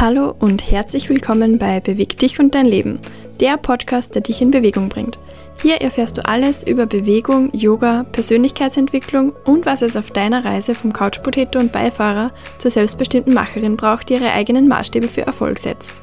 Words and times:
Hallo 0.00 0.32
und 0.38 0.70
herzlich 0.70 1.08
willkommen 1.08 1.58
bei 1.58 1.80
Beweg 1.80 2.16
dich 2.18 2.38
und 2.38 2.54
dein 2.54 2.66
Leben, 2.66 3.00
der 3.40 3.56
Podcast, 3.56 4.14
der 4.14 4.22
dich 4.22 4.40
in 4.40 4.52
Bewegung 4.52 4.88
bringt. 4.88 5.18
Hier 5.60 5.78
erfährst 5.78 6.16
du 6.16 6.24
alles 6.24 6.64
über 6.64 6.86
Bewegung, 6.86 7.50
Yoga, 7.52 8.04
Persönlichkeitsentwicklung 8.04 9.32
und 9.44 9.66
was 9.66 9.82
es 9.82 9.96
auf 9.96 10.12
deiner 10.12 10.44
Reise 10.44 10.76
vom 10.76 10.92
Couchpotato 10.92 11.58
und 11.58 11.72
Beifahrer 11.72 12.30
zur 12.58 12.70
selbstbestimmten 12.70 13.34
Macherin 13.34 13.76
braucht, 13.76 14.08
die 14.08 14.14
ihre 14.14 14.30
eigenen 14.30 14.68
Maßstäbe 14.68 15.08
für 15.08 15.22
Erfolg 15.22 15.58
setzt. 15.58 16.00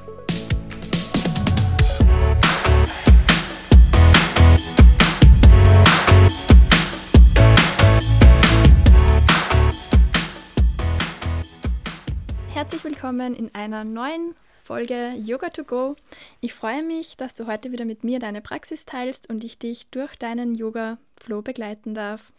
Willkommen 13.05 13.35
in 13.35 13.53
einer 13.53 13.83
neuen 13.83 14.33
Folge 14.63 15.13
Yoga 15.23 15.51
to 15.51 15.63
Go. 15.63 15.95
Ich 16.41 16.55
freue 16.55 16.81
mich, 16.81 17.15
dass 17.15 17.35
du 17.35 17.45
heute 17.45 17.71
wieder 17.71 17.85
mit 17.85 18.03
mir 18.03 18.17
deine 18.17 18.41
Praxis 18.41 18.83
teilst 18.83 19.29
und 19.29 19.43
ich 19.43 19.59
dich 19.59 19.85
durch 19.91 20.15
deinen 20.15 20.55
Yoga-Flow 20.55 21.43
begleiten 21.43 21.93
darf. 21.93 22.33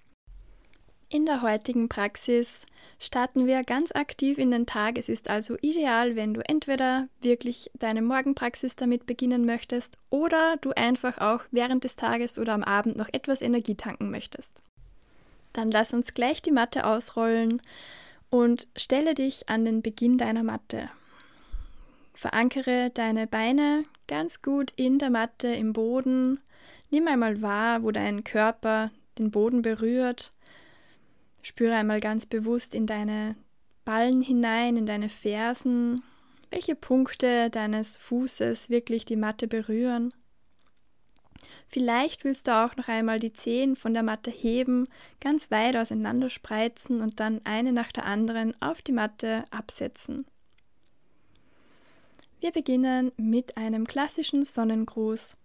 In 1.08 1.24
der 1.24 1.42
heutigen 1.42 1.88
Praxis 1.88 2.66
starten 2.98 3.46
wir 3.46 3.62
ganz 3.62 3.92
aktiv 3.92 4.38
in 4.38 4.50
den 4.50 4.66
Tag. 4.66 4.98
Es 4.98 5.08
ist 5.08 5.30
also 5.30 5.56
ideal, 5.62 6.16
wenn 6.16 6.34
du 6.34 6.40
entweder 6.40 7.06
wirklich 7.20 7.70
deine 7.78 8.02
Morgenpraxis 8.02 8.74
damit 8.74 9.06
beginnen 9.06 9.46
möchtest 9.46 9.98
oder 10.10 10.56
du 10.62 10.72
einfach 10.72 11.18
auch 11.18 11.42
während 11.52 11.84
des 11.84 11.94
Tages 11.94 12.40
oder 12.40 12.54
am 12.54 12.64
Abend 12.64 12.96
noch 12.96 13.10
etwas 13.12 13.40
Energie 13.40 13.76
tanken 13.76 14.10
möchtest. 14.10 14.64
Dann 15.52 15.70
lass 15.70 15.94
uns 15.94 16.12
gleich 16.12 16.42
die 16.42 16.50
Matte 16.50 16.84
ausrollen 16.86 17.62
und 18.30 18.68
stelle 18.76 19.14
dich 19.14 19.48
an 19.48 19.64
den 19.64 19.82
Beginn 19.82 20.18
deiner 20.18 20.42
Matte. 20.42 20.90
Verankere 22.14 22.90
deine 22.90 23.26
Beine 23.26 23.84
ganz 24.08 24.42
gut 24.42 24.72
in 24.76 24.98
der 24.98 25.10
Matte, 25.10 25.48
im 25.48 25.72
Boden. 25.72 26.40
Nimm 26.90 27.08
einmal 27.08 27.42
wahr, 27.42 27.82
wo 27.82 27.90
dein 27.90 28.24
Körper 28.24 28.90
den 29.18 29.30
Boden 29.30 29.62
berührt. 29.62 30.32
Spüre 31.42 31.74
einmal 31.74 32.00
ganz 32.00 32.26
bewusst 32.26 32.74
in 32.74 32.86
deine 32.86 33.36
Ballen 33.84 34.22
hinein, 34.22 34.76
in 34.76 34.86
deine 34.86 35.08
Fersen, 35.08 36.02
welche 36.50 36.74
Punkte 36.74 37.50
deines 37.50 37.98
Fußes 37.98 38.70
wirklich 38.70 39.04
die 39.04 39.16
Matte 39.16 39.46
berühren. 39.46 40.12
Vielleicht 41.68 42.24
willst 42.24 42.46
du 42.46 42.52
auch 42.52 42.76
noch 42.76 42.88
einmal 42.88 43.18
die 43.18 43.32
Zehen 43.32 43.76
von 43.76 43.94
der 43.94 44.02
Matte 44.02 44.30
heben, 44.30 44.88
ganz 45.20 45.50
weit 45.50 45.76
auseinander 45.76 46.30
spreizen 46.30 47.00
und 47.00 47.20
dann 47.20 47.40
eine 47.44 47.72
nach 47.72 47.92
der 47.92 48.06
anderen 48.06 48.54
auf 48.60 48.82
die 48.82 48.92
Matte 48.92 49.44
absetzen. 49.50 50.26
Wir 52.40 52.52
beginnen 52.52 53.12
mit 53.16 53.56
einem 53.56 53.86
klassischen 53.86 54.44
Sonnengruß. 54.44 55.36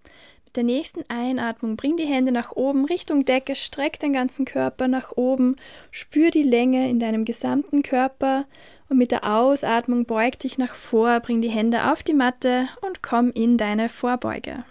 Mit 0.45 0.55
der 0.57 0.63
nächsten 0.63 1.03
Einatmung 1.09 1.77
bring 1.77 1.95
die 1.95 2.05
Hände 2.05 2.33
nach 2.33 2.51
oben 2.51 2.85
Richtung 2.85 3.23
Decke, 3.23 3.55
streck 3.55 3.99
den 3.99 4.11
ganzen 4.11 4.43
Körper 4.43 4.89
nach 4.89 5.13
oben, 5.13 5.55
spür 5.91 6.29
die 6.29 6.43
Länge 6.43 6.89
in 6.89 6.99
deinem 6.99 7.23
gesamten 7.23 7.83
Körper 7.83 8.45
und 8.89 8.97
mit 8.97 9.11
der 9.11 9.23
Ausatmung 9.23 10.05
beug 10.05 10.37
dich 10.39 10.57
nach 10.57 10.75
vor, 10.75 11.21
bring 11.21 11.41
die 11.41 11.49
Hände 11.49 11.91
auf 11.91 12.03
die 12.03 12.13
Matte 12.13 12.67
und 12.81 13.01
komm 13.01 13.31
in 13.31 13.57
deine 13.57 13.87
Vorbeuge. 13.87 14.65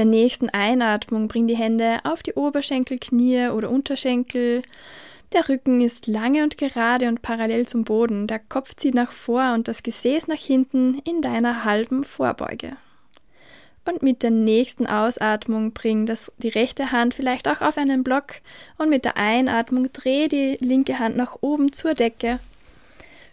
Der 0.00 0.06
nächsten 0.06 0.48
Einatmung 0.48 1.28
bring 1.28 1.46
die 1.46 1.58
Hände 1.58 1.98
auf 2.04 2.22
die 2.22 2.32
Oberschenkel, 2.32 2.98
Knie 2.98 3.50
oder 3.50 3.68
Unterschenkel 3.68 4.62
der 5.34 5.46
Rücken 5.48 5.82
ist 5.82 6.06
lange 6.06 6.42
und 6.42 6.56
gerade 6.56 7.06
und 7.06 7.20
parallel 7.20 7.68
zum 7.68 7.84
Boden. 7.84 8.26
Der 8.26 8.38
Kopf 8.38 8.74
zieht 8.74 8.94
nach 8.94 9.12
vor 9.12 9.52
und 9.52 9.68
das 9.68 9.82
Gesäß 9.82 10.26
nach 10.26 10.38
hinten 10.38 11.00
in 11.04 11.20
deiner 11.20 11.64
halben 11.64 12.02
Vorbeuge. 12.02 12.76
Und 13.84 14.02
mit 14.02 14.22
der 14.22 14.30
nächsten 14.30 14.86
Ausatmung 14.86 15.72
bring 15.72 16.06
das, 16.06 16.32
die 16.38 16.48
rechte 16.48 16.92
Hand 16.92 17.12
vielleicht 17.12 17.46
auch 17.46 17.60
auf 17.60 17.76
einen 17.76 18.02
Block 18.02 18.36
und 18.78 18.88
mit 18.88 19.04
der 19.04 19.18
Einatmung 19.18 19.92
dreh 19.92 20.28
die 20.28 20.56
linke 20.60 20.98
Hand 20.98 21.14
nach 21.14 21.36
oben 21.42 21.74
zur 21.74 21.92
Decke. 21.92 22.40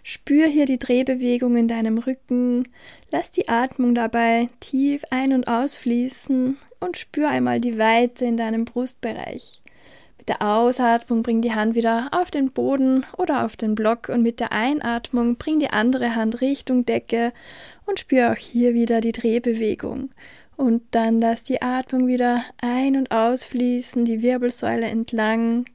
Spür 0.10 0.48
hier 0.48 0.66
die 0.66 0.80
Drehbewegung 0.80 1.58
in 1.58 1.68
deinem 1.68 1.98
Rücken. 1.98 2.68
Lass 3.12 3.32
die 3.32 3.50
Atmung 3.50 3.94
dabei 3.94 4.48
tief 4.60 5.04
ein- 5.10 5.34
und 5.34 5.48
ausfließen 5.48 6.58
und 6.80 6.98
spür 6.98 7.30
einmal 7.30 7.60
die 7.60 7.78
Weite 7.78 8.24
in 8.26 8.38
deinem 8.38 8.64
Brustbereich 8.64 9.62
der 10.28 10.42
Ausatmung 10.42 11.24
bring 11.24 11.42
die 11.42 11.54
Hand 11.54 11.76
wieder 11.76 12.10
auf 12.12 12.32
den 12.32 12.52
Boden 12.52 13.06
oder 13.18 13.46
auf 13.46 13.56
den 13.56 13.76
Block 13.76 14.10
und 14.10 14.22
mit 14.24 14.40
der 14.40 14.52
Einatmung 14.52 15.38
bring 15.38 15.60
die 15.60 15.70
andere 15.70 16.16
Hand 16.16 16.42
Richtung 16.42 16.86
Decke 16.86 17.32
und 17.86 18.00
spür 18.00 18.32
auch 18.32 18.38
hier 18.38 18.74
wieder 18.74 19.00
die 19.00 19.14
Drehbewegung. 19.14 20.10
Und 20.58 20.84
dann 20.92 21.22
lass 21.22 21.44
die 21.44 21.62
Atmung 21.62 22.08
wieder 22.08 22.44
ein- 22.62 22.98
und 22.98 23.12
ausfließen, 23.12 24.06
die 24.06 24.22
Wirbelsäule 24.22 24.88
entlang. 24.88 25.66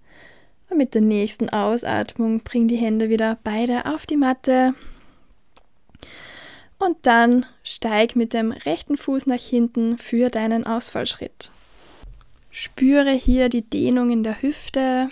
Und 0.72 0.78
mit 0.78 0.94
der 0.94 1.02
nächsten 1.02 1.50
Ausatmung 1.50 2.40
bring 2.40 2.66
die 2.66 2.76
Hände 2.76 3.10
wieder 3.10 3.36
beide 3.44 3.84
auf 3.84 4.06
die 4.06 4.16
Matte. 4.16 4.72
Und 6.78 6.96
dann 7.02 7.44
steig 7.62 8.16
mit 8.16 8.32
dem 8.32 8.52
rechten 8.52 8.96
Fuß 8.96 9.26
nach 9.26 9.38
hinten 9.38 9.98
für 9.98 10.30
deinen 10.30 10.66
Ausfallschritt. 10.66 11.52
Spüre 12.50 13.10
hier 13.10 13.50
die 13.50 13.68
Dehnung 13.68 14.10
in 14.10 14.22
der 14.22 14.40
Hüfte 14.40 15.10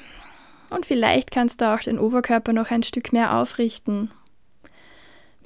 und 0.71 0.87
vielleicht 0.87 1.31
kannst 1.31 1.61
du 1.61 1.75
auch 1.75 1.81
den 1.81 1.99
Oberkörper 1.99 2.55
noch 2.55 2.71
ein 2.71 2.83
Stück 2.83 3.13
mehr 3.13 3.37
aufrichten. 3.37 4.11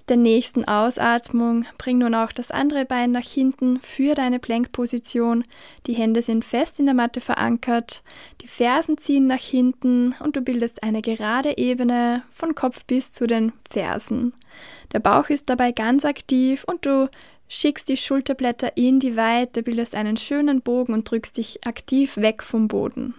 Der 0.08 0.18
nächsten 0.18 0.66
Ausatmung 0.66 1.64
bring 1.78 1.96
nun 1.96 2.14
auch 2.14 2.30
das 2.30 2.50
andere 2.50 2.84
Bein 2.84 3.12
nach 3.12 3.24
hinten 3.24 3.80
für 3.80 4.14
deine 4.14 4.38
Plankposition. 4.38 5.44
Die 5.86 5.94
Hände 5.94 6.20
sind 6.20 6.44
fest 6.44 6.78
in 6.78 6.84
der 6.84 6.94
Matte 6.94 7.22
verankert, 7.22 8.02
die 8.42 8.46
Fersen 8.46 8.98
ziehen 8.98 9.26
nach 9.26 9.40
hinten 9.40 10.14
und 10.22 10.36
du 10.36 10.42
bildest 10.42 10.82
eine 10.82 11.00
gerade 11.00 11.56
Ebene 11.56 12.22
von 12.30 12.54
Kopf 12.54 12.84
bis 12.84 13.12
zu 13.12 13.26
den 13.26 13.52
Fersen. 13.70 14.34
Der 14.92 15.00
Bauch 15.00 15.30
ist 15.30 15.48
dabei 15.48 15.72
ganz 15.72 16.04
aktiv 16.04 16.64
und 16.66 16.84
du 16.84 17.08
schickst 17.48 17.88
die 17.88 17.96
Schulterblätter 17.96 18.76
in 18.76 19.00
die 19.00 19.16
Weite, 19.16 19.62
bildest 19.62 19.94
einen 19.94 20.18
schönen 20.18 20.60
Bogen 20.60 20.92
und 20.92 21.10
drückst 21.10 21.38
dich 21.38 21.66
aktiv 21.66 22.18
weg 22.18 22.42
vom 22.42 22.68
Boden. 22.68 23.14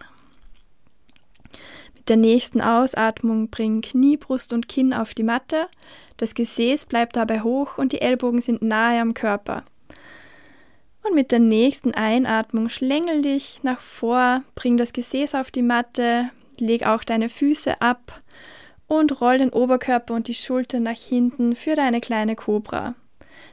Der 2.08 2.18
nächsten 2.18 2.62
Ausatmung 2.62 3.50
bring 3.50 3.82
Knie, 3.82 4.18
Brust 4.18 4.54
und 4.54 4.68
Kinn 4.68 4.94
auf 4.94 5.16
die 5.16 5.24
Matte. 5.24 5.68
Das 6.18 6.36
Gesäß 6.36 6.86
bleibt 6.86 7.16
dabei 7.16 7.42
hoch 7.42 7.80
und 7.80 7.94
die 7.94 8.02
Ellbogen 8.02 8.42
sind 8.42 8.62
nahe 8.62 9.02
am 9.02 9.16
Körper. 9.16 9.64
Und 11.02 11.16
mit 11.16 11.32
der 11.32 11.40
nächsten 11.40 11.94
Einatmung 11.94 12.70
schlängel 12.70 13.22
dich 13.22 13.60
nach 13.64 13.80
vor, 13.80 14.44
bring 14.56 14.78
das 14.78 14.94
Gesäß 14.94 15.36
auf 15.36 15.52
die 15.52 15.62
Matte, 15.62 16.30
leg 16.58 16.86
auch 16.86 17.04
deine 17.04 17.30
Füße 17.30 17.82
ab 17.82 18.22
und 18.88 19.20
roll 19.22 19.40
den 19.40 19.50
Oberkörper 19.50 20.14
und 20.14 20.28
die 20.28 20.34
Schultern 20.36 20.84
nach 20.84 20.98
hinten 20.98 21.56
für 21.56 21.76
deine 21.76 22.02
kleine 22.02 22.36
Kobra. 22.36 22.96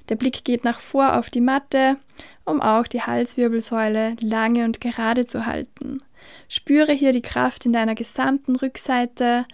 Der 0.09 0.17
Blick 0.17 0.45
geht 0.45 0.65
nach 0.65 0.81
vor 0.81 1.17
auf 1.17 1.31
die 1.31 1.41
Matte, 1.41 1.97
um 2.45 2.61
auch 2.61 2.87
die 2.87 3.03
Halswirbelsäule 3.03 4.17
lange 4.21 4.65
und 4.65 4.81
gerade 4.81 5.27
zu 5.27 5.47
halten. 5.47 6.03
Spüre 6.49 6.93
hier 6.93 7.13
die 7.13 7.23
Kraft 7.23 7.67
in 7.67 7.73
deiner 7.73 7.95
gesamten 7.95 8.57
Rückseite 8.57 9.47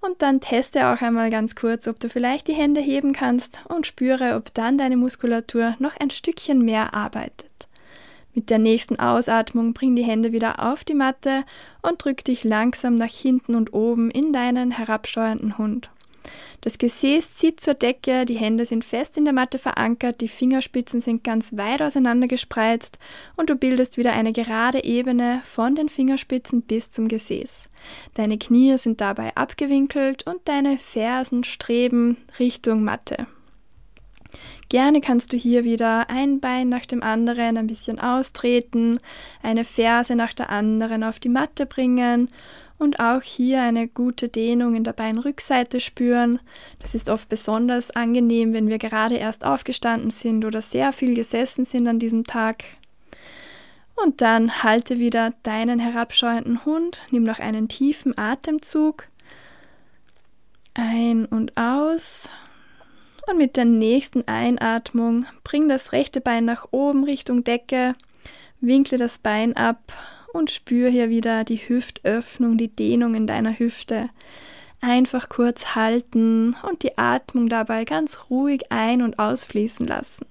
und 0.00 0.20
dann 0.22 0.40
teste 0.40 0.88
auch 0.88 1.00
einmal 1.00 1.30
ganz 1.30 1.54
kurz, 1.56 1.88
ob 1.88 1.98
du 1.98 2.08
vielleicht 2.08 2.48
die 2.48 2.54
Hände 2.54 2.80
heben 2.80 3.12
kannst 3.12 3.62
und 3.68 3.86
spüre, 3.86 4.36
ob 4.36 4.52
dann 4.54 4.78
deine 4.78 4.96
Muskulatur 4.96 5.74
noch 5.78 5.96
ein 5.96 6.10
Stückchen 6.10 6.64
mehr 6.64 6.94
arbeitet. 6.94 7.68
Mit 8.34 8.50
der 8.50 8.58
nächsten 8.58 8.98
Ausatmung 8.98 9.74
bring 9.74 9.94
die 9.94 10.02
Hände 10.02 10.32
wieder 10.32 10.60
auf 10.60 10.84
die 10.84 10.94
Matte 10.94 11.44
und 11.82 12.04
drück 12.04 12.24
dich 12.24 12.44
langsam 12.44 12.96
nach 12.96 13.10
hinten 13.10 13.54
und 13.54 13.72
oben 13.72 14.10
in 14.10 14.32
deinen 14.32 14.72
herabsteuernden 14.72 15.56
Hund. 15.56 15.90
Das 16.60 16.78
Gesäß 16.78 17.34
zieht 17.34 17.60
zur 17.60 17.74
Decke, 17.74 18.24
die 18.24 18.36
Hände 18.36 18.64
sind 18.64 18.84
fest 18.84 19.18
in 19.18 19.24
der 19.24 19.34
Matte 19.34 19.58
verankert, 19.58 20.20
die 20.20 20.28
Fingerspitzen 20.28 21.00
sind 21.00 21.22
ganz 21.22 21.56
weit 21.56 21.82
auseinander 21.82 22.26
gespreizt 22.26 22.98
und 23.36 23.50
du 23.50 23.56
bildest 23.56 23.98
wieder 23.98 24.12
eine 24.12 24.32
gerade 24.32 24.82
Ebene 24.82 25.42
von 25.44 25.74
den 25.74 25.88
Fingerspitzen 25.88 26.62
bis 26.62 26.90
zum 26.90 27.08
Gesäß. 27.08 27.68
Deine 28.14 28.38
Knie 28.38 28.78
sind 28.78 29.00
dabei 29.00 29.36
abgewinkelt 29.36 30.26
und 30.26 30.40
deine 30.44 30.78
Fersen 30.78 31.44
streben 31.44 32.16
Richtung 32.38 32.82
Matte. 32.82 33.26
Gerne 34.68 35.00
kannst 35.00 35.32
du 35.32 35.36
hier 35.36 35.64
wieder 35.64 36.08
ein 36.10 36.40
Bein 36.40 36.68
nach 36.68 36.86
dem 36.86 37.02
anderen 37.02 37.58
ein 37.58 37.66
bisschen 37.66 38.00
austreten, 38.00 38.98
eine 39.42 39.64
Ferse 39.64 40.16
nach 40.16 40.32
der 40.32 40.50
anderen 40.50 41.04
auf 41.04 41.20
die 41.20 41.28
Matte 41.28 41.66
bringen 41.66 42.30
und 42.78 43.00
auch 43.00 43.22
hier 43.22 43.62
eine 43.62 43.88
gute 43.88 44.28
Dehnung 44.28 44.74
in 44.74 44.84
der 44.84 44.92
Beinrückseite 44.92 45.80
spüren. 45.80 46.40
Das 46.80 46.94
ist 46.94 47.08
oft 47.08 47.28
besonders 47.28 47.90
angenehm, 47.90 48.52
wenn 48.52 48.68
wir 48.68 48.78
gerade 48.78 49.16
erst 49.16 49.44
aufgestanden 49.44 50.10
sind 50.10 50.44
oder 50.44 50.60
sehr 50.60 50.92
viel 50.92 51.14
gesessen 51.14 51.64
sind 51.64 51.86
an 51.86 51.98
diesem 51.98 52.24
Tag. 52.24 52.64
Und 53.96 54.20
dann 54.20 54.62
halte 54.62 54.98
wieder 54.98 55.32
deinen 55.44 55.78
herabschauenden 55.78 56.64
Hund, 56.64 57.06
nimm 57.10 57.22
noch 57.22 57.38
einen 57.38 57.68
tiefen 57.68 58.18
Atemzug 58.18 59.06
ein 60.74 61.24
und 61.24 61.56
aus 61.56 62.28
Und 63.28 63.38
mit 63.38 63.56
der 63.56 63.64
nächsten 63.64 64.26
Einatmung 64.26 65.24
bring 65.44 65.68
das 65.68 65.92
rechte 65.92 66.20
Bein 66.20 66.44
nach 66.44 66.66
oben 66.72 67.04
Richtung 67.04 67.44
Decke, 67.44 67.94
winkle 68.60 68.98
das 68.98 69.18
Bein 69.18 69.56
ab 69.56 69.78
und 70.34 70.50
spür 70.50 70.90
hier 70.90 71.10
wieder 71.10 71.44
die 71.44 71.68
Hüftöffnung, 71.68 72.58
die 72.58 72.68
Dehnung 72.68 73.14
in 73.14 73.26
deiner 73.26 73.58
Hüfte. 73.58 74.10
Einfach 74.80 75.28
kurz 75.28 75.74
halten 75.76 76.56
und 76.68 76.82
die 76.82 76.98
Atmung 76.98 77.48
dabei 77.48 77.84
ganz 77.84 78.26
ruhig 78.28 78.70
ein- 78.70 79.02
und 79.02 79.18
ausfließen 79.18 79.86
lassen. 79.86 80.26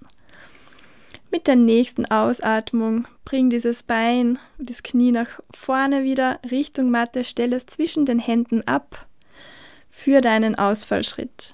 Mit 1.31 1.47
der 1.47 1.55
nächsten 1.55 2.05
Ausatmung 2.05 3.07
bring 3.25 3.49
dieses 3.49 3.81
Bein, 3.81 4.37
das 4.59 4.83
Knie 4.83 5.11
nach 5.11 5.39
vorne 5.55 6.03
wieder 6.03 6.39
Richtung 6.51 6.91
Matte, 6.91 7.23
stell 7.23 7.53
es 7.53 7.65
zwischen 7.65 8.05
den 8.05 8.19
Händen 8.19 8.61
ab 8.67 9.07
für 9.89 10.21
deinen 10.21 10.55
Ausfallschritt. 10.55 11.53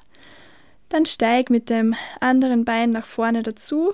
Dann 0.90 1.06
steig 1.06 1.52
mit 1.52 1.70
dem 1.70 1.96
anderen 2.20 2.66
Bein 2.66 2.92
nach 2.92 3.06
vorne 3.06 3.44
dazu 3.44 3.94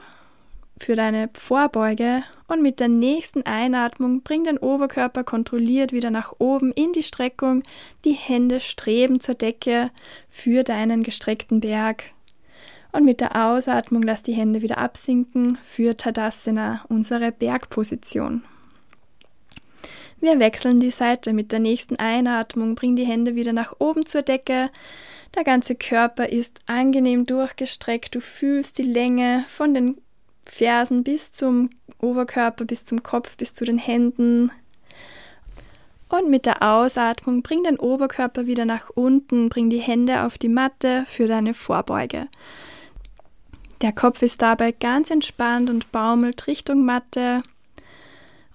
für 0.78 0.96
deine 0.96 1.30
Vorbeuge 1.34 2.24
und 2.48 2.62
mit 2.62 2.80
der 2.80 2.90
nächsten 2.90 3.44
Einatmung 3.44 4.22
bring 4.22 4.44
den 4.44 4.58
Oberkörper 4.58 5.24
kontrolliert 5.24 5.94
wieder 5.94 6.12
nach 6.12 6.34
oben 6.38 6.72
in 6.74 6.92
die 6.92 7.04
Streckung, 7.04 7.64
die 8.04 8.14
Hände 8.14 8.60
streben 8.60 9.20
zur 9.20 9.36
Decke 9.36 9.92
für 10.30 10.64
deinen 10.64 11.04
gestreckten 11.04 11.62
Berg. 11.62 12.04
Und 12.92 13.04
mit 13.04 13.20
der 13.20 13.36
Ausatmung 13.36 14.04
lass 14.04 14.24
die 14.24 14.34
Hände 14.34 14.62
wieder 14.62 14.78
absinken 14.78 15.58
für 15.64 15.98
Tadasana, 15.98 16.86
unsere 16.88 17.32
Bergposition. 17.32 18.44
Wir 20.22 20.40
wechseln 20.40 20.80
die 20.80 20.92
Seite 20.92 21.34
mit 21.34 21.52
der 21.52 21.60
nächsten 21.60 21.98
Einatmung, 21.98 22.76
bring 22.76 22.96
die 22.96 23.06
Hände 23.06 23.36
wieder 23.36 23.54
nach 23.54 23.74
oben 23.80 24.06
zur 24.06 24.22
Decke. 24.22 24.70
Der 25.36 25.44
ganze 25.44 25.76
Körper 25.76 26.30
ist 26.30 26.62
angenehm 26.68 27.26
durchgestreckt, 27.26 28.16
du 28.16 28.22
fühlst 28.22 28.78
die 28.78 28.84
Länge 28.84 29.44
von 29.50 29.74
den 29.74 29.98
Fersen 30.46 31.04
bis 31.04 31.32
zum 31.32 31.70
Oberkörper, 32.00 32.66
bis 32.66 32.86
zum 32.86 33.04
Kopf, 33.04 33.38
bis 33.38 33.54
zu 33.54 33.66
den 33.66 33.78
Händen. 33.78 34.52
Und 36.10 36.30
mit 36.30 36.46
der 36.46 36.62
Ausatmung 36.62 37.42
bring 37.42 37.64
den 37.64 37.80
Oberkörper 37.80 38.46
wieder 38.46 38.66
nach 38.66 38.90
unten, 38.90 39.50
bring 39.50 39.70
die 39.70 39.80
Hände 39.80 40.24
auf 40.24 40.38
die 40.38 40.50
Matte 40.50 41.06
für 41.08 41.28
deine 41.28 41.54
Vorbeuge. 41.54 42.28
Der 43.82 43.92
Kopf 43.92 44.22
ist 44.22 44.42
dabei 44.42 44.72
ganz 44.72 45.10
entspannt 45.10 45.70
und 45.70 45.92
baumelt 45.92 46.48
Richtung 46.48 46.86
Matte 46.86 47.44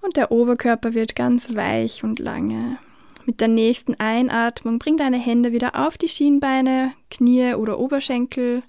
und 0.00 0.16
der 0.16 0.32
Oberkörper 0.32 0.94
wird 0.94 1.14
ganz 1.14 1.54
weich 1.54 2.02
und 2.04 2.18
lange. 2.18 2.78
Mit 3.26 3.40
der 3.40 3.48
nächsten 3.48 3.94
Einatmung 4.00 4.78
bring 4.78 4.96
deine 4.96 5.18
Hände 5.18 5.52
wieder 5.52 5.86
auf 5.86 5.98
die 5.98 6.08
Schienbeine, 6.08 6.92
Knie 7.10 7.54
oder 7.54 7.78
Oberschenkel 7.78 8.62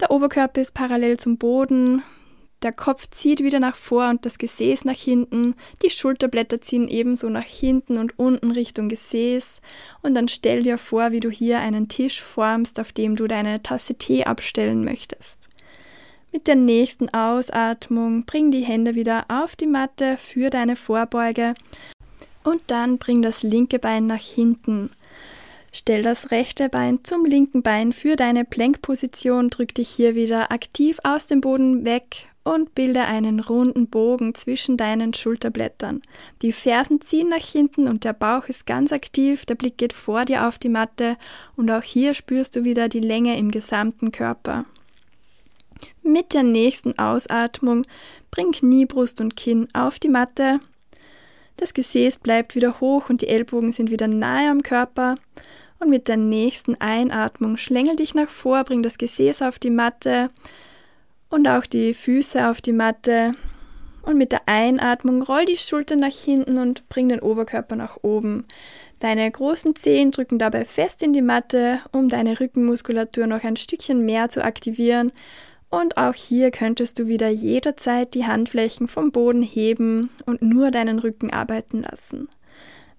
der 0.00 0.10
Oberkörper 0.10 0.60
ist 0.60 0.74
parallel 0.74 1.18
zum 1.18 1.38
Boden. 1.38 2.02
Der 2.62 2.72
Kopf 2.72 3.08
zieht 3.10 3.40
wieder 3.40 3.60
nach 3.60 3.76
vor 3.76 4.08
und 4.08 4.24
das 4.24 4.38
Gesäß 4.38 4.86
nach 4.86 4.96
hinten. 4.96 5.54
Die 5.82 5.90
Schulterblätter 5.90 6.62
ziehen 6.62 6.88
ebenso 6.88 7.28
nach 7.28 7.44
hinten 7.44 7.98
und 7.98 8.18
unten 8.18 8.50
Richtung 8.50 8.88
Gesäß. 8.88 9.60
Und 10.02 10.14
dann 10.14 10.28
stell 10.28 10.62
dir 10.62 10.78
vor, 10.78 11.12
wie 11.12 11.20
du 11.20 11.30
hier 11.30 11.60
einen 11.60 11.88
Tisch 11.88 12.22
formst, 12.22 12.80
auf 12.80 12.92
dem 12.92 13.16
du 13.16 13.26
deine 13.26 13.62
Tasse 13.62 13.96
Tee 13.96 14.24
abstellen 14.24 14.82
möchtest. 14.82 15.48
Mit 16.32 16.46
der 16.46 16.56
nächsten 16.56 17.10
Ausatmung 17.10 18.24
bring 18.24 18.50
die 18.50 18.64
Hände 18.64 18.94
wieder 18.94 19.26
auf 19.28 19.54
die 19.54 19.68
Matte 19.68 20.16
für 20.16 20.50
deine 20.50 20.74
Vorbeuge 20.74 21.54
und 22.44 22.62
dann 22.68 22.98
bring 22.98 23.22
das 23.22 23.42
linke 23.42 23.78
Bein 23.78 24.06
nach 24.06 24.20
hinten. 24.20 24.90
Stell 25.76 26.02
das 26.02 26.30
rechte 26.30 26.68
Bein 26.68 27.00
zum 27.02 27.24
linken 27.24 27.62
Bein 27.62 27.92
für 27.92 28.14
deine 28.14 28.44
Plankposition, 28.44 29.50
drück 29.50 29.74
dich 29.74 29.88
hier 29.88 30.14
wieder 30.14 30.52
aktiv 30.52 31.00
aus 31.02 31.26
dem 31.26 31.40
Boden 31.40 31.84
weg 31.84 32.28
und 32.44 32.76
bilde 32.76 33.02
einen 33.02 33.40
runden 33.40 33.88
Bogen 33.88 34.36
zwischen 34.36 34.76
deinen 34.76 35.14
Schulterblättern. 35.14 36.02
Die 36.42 36.52
Fersen 36.52 37.00
ziehen 37.00 37.28
nach 37.28 37.44
hinten 37.44 37.88
und 37.88 38.04
der 38.04 38.12
Bauch 38.12 38.46
ist 38.46 38.66
ganz 38.66 38.92
aktiv, 38.92 39.46
der 39.46 39.56
Blick 39.56 39.76
geht 39.76 39.92
vor 39.92 40.24
dir 40.24 40.46
auf 40.46 40.58
die 40.58 40.68
Matte 40.68 41.16
und 41.56 41.68
auch 41.72 41.82
hier 41.82 42.14
spürst 42.14 42.54
du 42.54 42.62
wieder 42.62 42.88
die 42.88 43.00
Länge 43.00 43.36
im 43.36 43.50
gesamten 43.50 44.12
Körper. 44.12 44.66
Mit 46.04 46.34
der 46.34 46.44
nächsten 46.44 46.96
Ausatmung 47.00 47.84
bring 48.30 48.52
Knie, 48.52 48.86
Brust 48.86 49.20
und 49.20 49.34
Kinn 49.34 49.66
auf 49.72 49.98
die 49.98 50.08
Matte. 50.08 50.60
Das 51.56 51.74
Gesäß 51.74 52.18
bleibt 52.18 52.54
wieder 52.54 52.78
hoch 52.80 53.10
und 53.10 53.22
die 53.22 53.28
Ellbogen 53.28 53.72
sind 53.72 53.90
wieder 53.90 54.06
nahe 54.06 54.50
am 54.50 54.62
Körper. 54.62 55.16
Und 55.78 55.90
mit 55.90 56.08
der 56.08 56.16
nächsten 56.16 56.80
Einatmung 56.80 57.56
schlängel 57.56 57.96
dich 57.96 58.14
nach 58.14 58.28
vor, 58.28 58.64
bring 58.64 58.82
das 58.82 58.98
Gesäß 58.98 59.42
auf 59.42 59.58
die 59.58 59.70
Matte 59.70 60.30
und 61.28 61.48
auch 61.48 61.66
die 61.66 61.94
Füße 61.94 62.48
auf 62.48 62.60
die 62.60 62.72
Matte. 62.72 63.34
Und 64.02 64.18
mit 64.18 64.32
der 64.32 64.42
Einatmung 64.46 65.22
roll 65.22 65.46
die 65.46 65.56
Schultern 65.56 66.00
nach 66.00 66.12
hinten 66.12 66.58
und 66.58 66.88
bring 66.88 67.08
den 67.08 67.20
Oberkörper 67.20 67.74
nach 67.74 67.98
oben. 68.02 68.44
Deine 68.98 69.30
großen 69.30 69.74
Zehen 69.76 70.10
drücken 70.10 70.38
dabei 70.38 70.64
fest 70.64 71.02
in 71.02 71.12
die 71.12 71.22
Matte, 71.22 71.80
um 71.90 72.08
deine 72.08 72.38
Rückenmuskulatur 72.38 73.26
noch 73.26 73.44
ein 73.44 73.56
Stückchen 73.56 74.04
mehr 74.04 74.28
zu 74.28 74.44
aktivieren. 74.44 75.10
Und 75.70 75.96
auch 75.96 76.14
hier 76.14 76.50
könntest 76.50 76.98
du 76.98 77.06
wieder 77.06 77.30
jederzeit 77.30 78.14
die 78.14 78.26
Handflächen 78.26 78.86
vom 78.86 79.10
Boden 79.10 79.42
heben 79.42 80.10
und 80.24 80.40
nur 80.40 80.70
deinen 80.70 80.98
Rücken 80.98 81.32
arbeiten 81.32 81.82
lassen. 81.82 82.28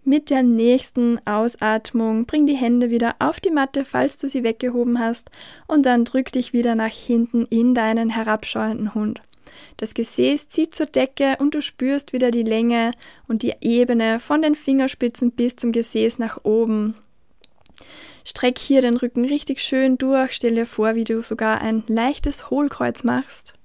Mit 0.07 0.29
der 0.29 0.43
nächsten 0.43 1.19
Ausatmung 1.25 2.27
bring 2.27 2.45
die 2.45 2.53
Hände 2.53 2.91
wieder 2.91 3.15
auf 3.17 3.39
die 3.39 3.49
Matte, 3.49 3.85
falls 3.85 4.17
du 4.17 4.29
sie 4.29 4.43
weggehoben 4.43 4.99
hast, 4.99 5.31
und 5.65 5.83
dann 5.87 6.05
drück 6.05 6.31
dich 6.31 6.53
wieder 6.53 6.75
nach 6.75 6.91
hinten 6.91 7.47
in 7.47 7.73
deinen 7.73 8.11
herabschauenden 8.11 8.93
Hund. 8.93 9.19
Das 9.77 9.95
Gesäß 9.95 10.47
zieht 10.47 10.75
zur 10.75 10.85
Decke 10.85 11.37
und 11.39 11.55
du 11.55 11.61
spürst 11.63 12.13
wieder 12.13 12.29
die 12.29 12.43
Länge 12.43 12.91
und 13.27 13.41
die 13.41 13.55
Ebene 13.61 14.19
von 14.19 14.43
den 14.43 14.53
Fingerspitzen 14.53 15.31
bis 15.31 15.55
zum 15.55 15.71
Gesäß 15.71 16.19
nach 16.19 16.37
oben. 16.43 16.93
Streck 18.23 18.59
hier 18.59 18.81
den 18.81 18.97
Rücken 18.97 19.25
richtig 19.25 19.59
schön 19.59 19.97
durch, 19.97 20.33
stell 20.33 20.53
dir 20.53 20.67
vor, 20.67 20.93
wie 20.93 21.03
du 21.03 21.23
sogar 21.23 21.61
ein 21.61 21.83
leichtes 21.87 22.51
Hohlkreuz 22.51 23.03
machst. 23.03 23.55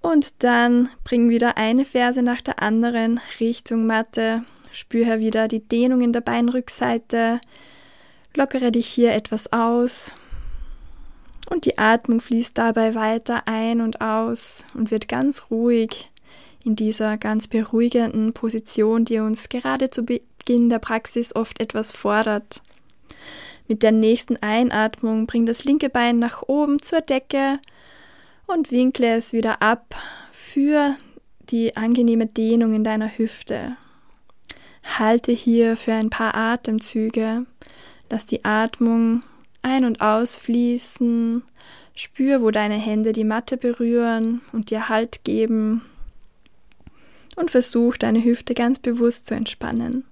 Und 0.00 0.44
dann 0.44 0.88
bring 1.02 1.30
wieder 1.30 1.56
eine 1.56 1.84
Ferse 1.84 2.22
nach 2.22 2.42
der 2.42 2.62
anderen 2.62 3.20
Richtung 3.40 3.86
Matte 3.86 4.44
Spür 4.74 5.20
wieder 5.20 5.48
die 5.48 5.66
Dehnung 5.66 6.00
in 6.00 6.12
der 6.12 6.20
Beinrückseite. 6.20 7.40
Lockere 8.34 8.72
dich 8.72 8.86
hier 8.86 9.12
etwas 9.12 9.52
aus. 9.52 10.14
Und 11.48 11.64
die 11.64 11.78
Atmung 11.78 12.20
fließt 12.20 12.58
dabei 12.58 12.94
weiter 12.94 13.46
ein 13.46 13.80
und 13.80 14.00
aus 14.00 14.66
und 14.74 14.90
wird 14.90 15.08
ganz 15.08 15.46
ruhig 15.50 16.10
in 16.64 16.74
dieser 16.74 17.18
ganz 17.18 17.46
beruhigenden 17.46 18.32
Position, 18.32 19.04
die 19.04 19.20
uns 19.20 19.48
gerade 19.48 19.90
zu 19.90 20.02
Beginn 20.04 20.70
der 20.70 20.78
Praxis 20.78 21.36
oft 21.36 21.60
etwas 21.60 21.92
fordert. 21.92 22.62
Mit 23.68 23.82
der 23.82 23.92
nächsten 23.92 24.36
Einatmung 24.38 25.26
bring 25.26 25.46
das 25.46 25.64
linke 25.64 25.88
Bein 25.88 26.18
nach 26.18 26.42
oben 26.42 26.82
zur 26.82 27.00
Decke 27.00 27.60
und 28.46 28.70
winkle 28.70 29.16
es 29.16 29.32
wieder 29.32 29.62
ab 29.62 29.94
für 30.32 30.96
die 31.50 31.76
angenehme 31.76 32.26
Dehnung 32.26 32.74
in 32.74 32.84
deiner 32.84 33.16
Hüfte. 33.16 33.76
Halte 34.84 35.32
hier 35.32 35.76
für 35.76 35.92
ein 35.92 36.10
paar 36.10 36.34
Atemzüge. 36.34 37.46
Lass 38.10 38.26
die 38.26 38.44
Atmung 38.44 39.22
ein- 39.62 39.84
und 39.84 40.00
ausfließen. 40.00 41.42
Spür, 41.96 42.42
wo 42.42 42.50
deine 42.50 42.74
Hände 42.74 43.12
die 43.12 43.24
Matte 43.24 43.56
berühren 43.56 44.40
und 44.52 44.70
dir 44.70 44.88
Halt 44.88 45.24
geben. 45.24 45.82
Und 47.36 47.50
versuch 47.50 47.96
deine 47.96 48.22
Hüfte 48.22 48.54
ganz 48.54 48.78
bewusst 48.78 49.26
zu 49.26 49.34
entspannen. 49.34 50.04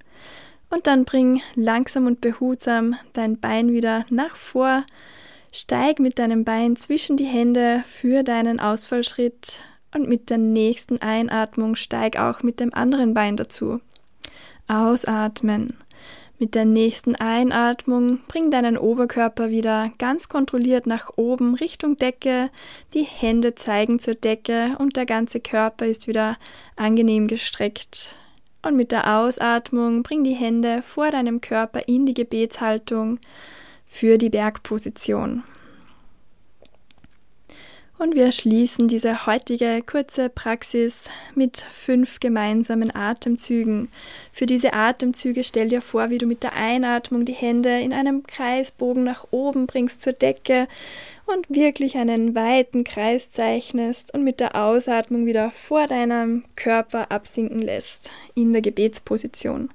Und 0.71 0.87
dann 0.87 1.05
bring 1.05 1.43
langsam 1.55 2.07
und 2.07 2.21
behutsam 2.21 2.97
dein 3.13 3.39
Bein 3.39 3.73
wieder 3.73 4.07
nach 4.11 4.37
vor. 4.37 4.85
Steig 5.53 5.99
mit 5.99 6.19
deinem 6.19 6.45
Bein 6.45 6.77
zwischen 6.77 7.19
die 7.19 7.27
Hände 7.27 7.85
für 7.87 8.23
deinen 8.23 8.59
Ausfallschritt 8.59 9.61
und 9.95 10.09
mit 10.09 10.31
der 10.31 10.39
nächsten 10.39 11.03
Einatmung 11.03 11.75
steig 11.75 12.19
auch 12.19 12.43
mit 12.43 12.59
dem 12.59 12.73
anderen 12.73 13.13
Bein 13.13 13.37
dazu. 13.37 13.81
Ausatmen. 14.69 15.77
Mit 16.39 16.57
der 16.57 16.65
nächsten 16.65 17.15
Einatmung 17.15 18.19
bring 18.27 18.51
deinen 18.51 18.77
Oberkörper 18.77 19.51
wieder 19.51 19.93
ganz 19.99 20.29
kontrolliert 20.29 20.89
nach 20.89 21.11
oben 21.17 21.55
Richtung 21.55 21.97
Decke. 21.97 22.51
Die 22.95 23.05
Hände 23.05 23.55
zeigen 23.55 24.01
zur 24.01 24.15
Decke 24.15 24.75
und 24.79 24.97
der 24.97 25.07
ganze 25.07 25.39
Körper 25.39 25.87
ist 25.87 26.09
wieder 26.09 26.37
angenehm 26.75 27.29
gestreckt. 27.29 28.17
Und 28.63 28.77
mit 28.77 28.91
der 28.91 29.19
Ausatmung 29.19 30.03
bring 30.03 30.25
die 30.25 30.35
Hände 30.35 30.83
vor 30.83 31.13
deinem 31.13 31.41
Körper 31.41 31.87
in 31.87 32.07
die 32.07 32.15
Gebetshaltung 32.15 33.21
für 33.87 34.19
die 34.19 34.31
Bergposition. 34.31 35.45
Und 38.03 38.17
wir 38.17 38.33
schließen 38.33 38.89
diese 38.89 39.27
heutige 39.27 39.81
kurze 39.87 40.29
Praxis 40.29 41.09
mit 41.37 41.59
fünf 41.59 42.19
gemeinsamen 42.19 42.93
Atemzügen. 42.93 43.91
Für 44.33 44.45
diese 44.45 44.73
Atemzüge 44.73 45.45
stell 45.45 45.69
dir 45.69 45.81
vor, 45.81 46.11
wie 46.11 46.19
du 46.19 46.27
mit 46.27 46.43
der 46.43 46.55
Einatmung 46.55 47.25
die 47.25 47.33
Hände 47.33 47.79
in 47.79 47.93
einem 47.93 48.27
Kreisbogen 48.27 49.05
nach 49.05 49.29
oben 49.31 49.69
bringst 49.69 50.03
zur 50.03 50.15
Decke 50.15 50.67
und 51.27 51.49
wirklich 51.49 51.97
einen 51.97 52.35
weiten 52.35 52.83
Kreis 52.83 53.31
zeichnest 53.31 54.13
und 54.13 54.25
mit 54.25 54.41
der 54.41 54.57
Ausatmung 54.57 55.25
wieder 55.25 55.53
vor 55.53 55.87
deinem 55.87 56.43
Körper 56.57 57.13
absinken 57.13 57.61
lässt 57.61 58.11
in 58.35 58.53
der 58.53 58.63
Gebetsposition. 58.63 59.71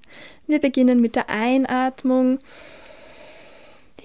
Wir 0.47 0.59
beginnen 0.59 0.99
mit 0.99 1.15
der 1.15 1.29
Einatmung 1.29 2.39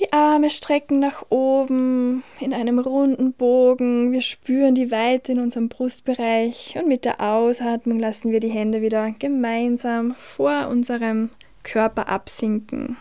die 0.02 0.12
Arme 0.12 0.50
strecken 0.50 0.98
nach 0.98 1.24
oben 1.28 2.24
in 2.40 2.52
einem 2.52 2.78
runden 2.80 3.32
Bogen. 3.32 4.10
Wir 4.10 4.22
spüren 4.22 4.74
die 4.74 4.90
Weite 4.90 5.32
in 5.32 5.38
unserem 5.38 5.68
Brustbereich 5.68 6.76
und 6.76 6.88
mit 6.88 7.04
der 7.04 7.20
Ausatmung 7.20 8.00
lassen 8.00 8.32
wir 8.32 8.40
die 8.40 8.50
Hände 8.50 8.82
wieder 8.82 9.12
gemeinsam 9.18 10.16
vor 10.16 10.66
unserem 10.68 11.30
Körper 11.62 12.08
absinken. 12.08 12.96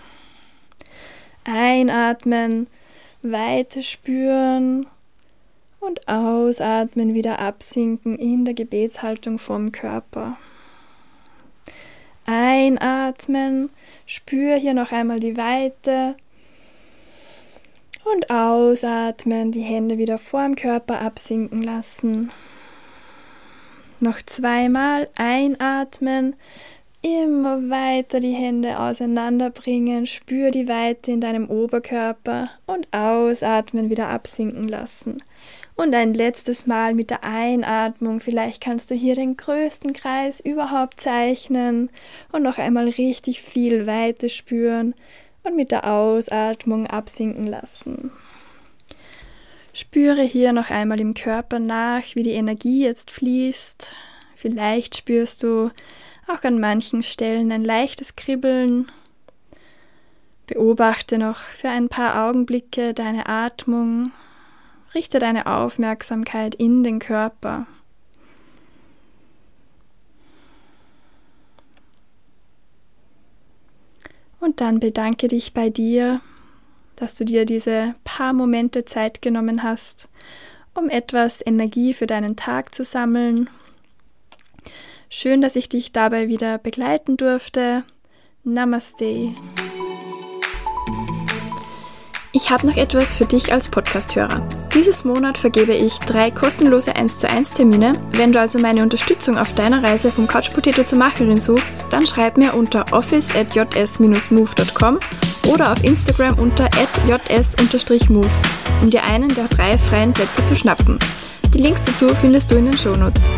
Einatmen, 1.44 2.68
Weite 3.24 3.82
spüren 3.82 4.86
und 5.80 6.08
ausatmen, 6.08 7.16
wieder 7.16 7.40
absinken 7.40 8.20
in 8.20 8.46
der 8.46 8.54
Gebetshaltung 8.54 9.40
vom 9.40 9.72
Körper. 9.72 10.38
Einatmen, 12.28 13.72
spür 14.06 14.58
hier 14.58 14.76
noch 14.76 14.92
einmal 14.92 15.20
die 15.20 15.36
Weite 15.36 16.16
und 18.04 18.30
ausatmen, 18.30 19.52
die 19.52 19.62
Hände 19.62 19.98
wieder 19.98 20.18
vor 20.18 20.44
dem 20.44 20.56
Körper 20.56 21.02
absinken 21.02 21.62
lassen. 21.62 22.32
Noch 24.00 24.22
zweimal 24.22 25.10
einatmen, 25.16 26.36
immer 27.02 27.70
weiter 27.70 28.20
die 28.20 28.34
Hände 28.34 28.80
auseinanderbringen, 28.80 30.06
spür 30.08 30.52
die 30.52 30.68
Weite 30.68 31.12
in 31.12 31.22
deinem 31.22 31.50
Oberkörper 31.50 32.50
und 32.66 32.88
ausatmen, 32.92 33.90
wieder 33.90 34.10
absinken 34.10 34.68
lassen. 34.68 35.24
Und 35.76 35.96
ein 35.96 36.14
letztes 36.14 36.68
Mal 36.68 36.94
mit 36.94 37.10
der 37.10 37.24
Einatmung, 37.24 38.20
vielleicht 38.20 38.62
kannst 38.62 38.92
du 38.92 38.96
hier 38.96 39.16
den 39.16 39.38
größten 39.38 39.94
Kreis 39.94 40.40
überhaupt 40.40 41.00
zeichnen 41.00 41.90
und 42.32 42.44
noch 42.44 42.58
einmal 42.60 42.88
richtig 42.88 43.42
viel 43.42 43.88
Weite 43.88 44.30
spüren 44.30 44.94
und 45.44 45.56
mit 45.56 45.72
der 45.72 45.86
Ausatmung 45.86 46.88
absinken 46.88 47.46
lassen. 47.46 48.12
Spüre 49.74 50.22
hier 50.22 50.52
noch 50.52 50.70
einmal 50.70 51.00
im 51.00 51.14
Körper 51.14 51.60
nach, 51.60 52.04
wie 52.14 52.24
die 52.24 52.32
Energie 52.32 52.84
jetzt 52.84 53.10
fließt. 53.12 53.94
Vielleicht 54.36 54.98
spürst 54.98 55.44
du 55.44 55.72
auch 56.28 56.44
an 56.44 56.60
manchen 56.60 57.04
Stellen 57.04 57.52
ein 57.52 57.64
leichtes 57.64 58.16
Kribbeln. 58.16 58.92
Beobachte 60.48 61.18
noch 61.18 61.38
für 61.38 61.70
ein 61.70 61.88
paar 61.88 62.28
Augenblicke 62.28 62.94
deine 62.94 63.28
Atmung. 63.28 64.12
Richte 64.94 65.20
deine 65.20 65.46
Aufmerksamkeit 65.46 66.54
in 66.56 66.84
den 66.84 67.00
Körper. 67.00 67.66
Und 74.42 74.60
dann 74.60 74.80
bedanke 74.80 75.28
dich 75.28 75.54
bei 75.54 75.70
dir, 75.70 76.20
dass 76.96 77.16
du 77.16 77.24
dir 77.24 77.46
diese 77.46 77.96
paar 78.04 78.34
Momente 78.34 78.84
Zeit 78.86 79.22
genommen 79.22 79.64
hast, 79.64 80.10
um 80.74 80.90
etwas 80.90 81.46
Energie 81.46 81.94
für 81.94 82.08
deinen 82.08 82.36
Tag 82.36 82.76
zu 82.76 82.84
sammeln. 82.84 83.50
Schön, 85.10 85.42
dass 85.42 85.56
ich 85.56 85.70
dich 85.70 85.92
dabei 85.92 86.28
wieder 86.28 86.58
begleiten 86.58 87.18
durfte. 87.18 87.84
Namaste. 88.44 89.36
Ich 92.34 92.50
habe 92.50 92.66
noch 92.66 92.78
etwas 92.78 93.14
für 93.16 93.26
dich 93.26 93.52
als 93.52 93.68
Podcasthörer. 93.68 94.42
Dieses 94.74 95.04
Monat 95.04 95.38
vergebe 95.38 95.74
ich 95.74 96.00
drei 96.00 96.32
kostenlose 96.32 96.96
1 96.96 97.20
zu 97.20 97.30
1 97.30 97.52
Termine. 97.52 97.92
Wenn 98.14 98.32
du 98.32 98.40
also 98.40 98.58
meine 98.58 98.84
Unterstützung 98.84 99.38
auf 99.38 99.54
deiner 99.54 99.84
Reise 99.84 100.14
vom 100.14 100.28
Couch 100.28 100.50
Potato 100.54 100.84
zur 100.86 100.98
Macherin 100.98 101.42
suchst, 101.42 101.86
dann 101.90 102.08
schreib 102.08 102.38
mir 102.38 102.54
unter 102.54 102.86
office 102.94 103.36
at 103.36 103.54
js-move.com 103.54 105.00
oder 105.50 105.74
auf 105.74 105.84
Instagram 105.84 106.40
unter 106.40 106.70
js-move, 107.06 108.30
um 108.82 108.90
dir 108.90 109.04
einen 109.04 109.36
der 109.36 109.50
drei 109.50 109.78
freien 109.78 110.14
Plätze 110.14 110.46
zu 110.46 110.56
schnappen. 110.56 111.00
Die 111.54 111.60
Links 111.60 111.82
dazu 111.86 112.08
findest 112.16 112.50
du 112.50 112.56
in 112.56 112.64
den 112.64 112.78
Shownotes. 112.78 113.30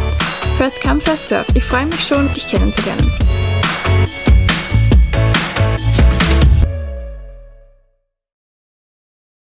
First 0.57 0.83
come, 0.83 1.01
first 1.01 1.29
serve. 1.29 1.47
Ich 1.55 1.63
freue 1.63 1.87
mich 1.87 2.05
schon, 2.05 2.31
dich 2.33 2.45
kennenzulernen. 2.45 3.11